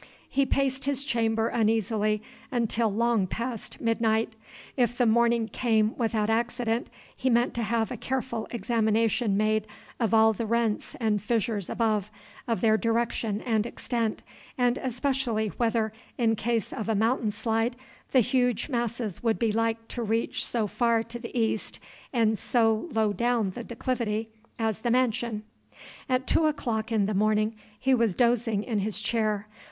He 0.27 0.47
paced 0.47 0.85
his 0.85 1.03
chamber 1.03 1.49
uneasily 1.49 2.23
until 2.51 2.91
long 2.91 3.27
past 3.27 3.79
midnight. 3.79 4.33
If 4.75 4.97
the 4.97 5.05
morning 5.05 5.47
came 5.47 5.95
without 5.95 6.27
accident, 6.27 6.89
he 7.15 7.29
meant 7.29 7.53
to 7.53 7.61
have 7.61 7.91
a 7.91 7.97
careful 7.97 8.47
examination 8.49 9.37
made 9.37 9.67
of 9.99 10.11
all 10.11 10.33
the 10.33 10.47
rents 10.47 10.95
and 10.99 11.21
fissures 11.21 11.69
above, 11.69 12.09
of 12.47 12.61
their 12.61 12.79
direction 12.79 13.41
and 13.41 13.67
extent, 13.67 14.23
and 14.57 14.79
especially 14.79 15.49
whether, 15.49 15.93
in 16.17 16.35
case 16.35 16.73
of 16.73 16.89
a 16.89 16.95
mountain 16.95 17.29
slide, 17.29 17.75
the 18.11 18.21
huge 18.21 18.69
masses 18.69 19.21
would 19.21 19.37
be 19.37 19.51
like 19.51 19.87
to 19.89 20.01
reach 20.01 20.43
so 20.43 20.65
far 20.65 21.03
to 21.03 21.19
the 21.19 21.39
east 21.39 21.79
and 22.11 22.39
so 22.39 22.89
low 22.91 23.13
down 23.13 23.51
the 23.51 23.63
declivity 23.63 24.29
as 24.57 24.79
the 24.79 24.89
mansion. 24.89 25.43
At 26.09 26.25
two 26.25 26.47
o'clock 26.47 26.91
in 26.91 27.05
the 27.05 27.13
morning 27.13 27.53
he 27.79 27.93
was 27.93 28.15
dozing 28.15 28.63
in 28.63 28.79
his 28.79 28.99
chair. 28.99 29.47